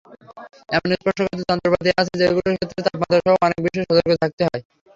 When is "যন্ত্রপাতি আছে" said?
1.43-2.13